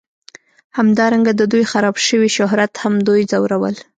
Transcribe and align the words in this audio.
همدارنګه 0.77 1.31
د 1.35 1.41
دوی 1.51 1.63
خراب 1.71 1.95
شوي 2.07 2.29
شهرت 2.37 2.73
هم 2.83 2.93
دوی 3.07 3.21
ځورول 3.31 3.75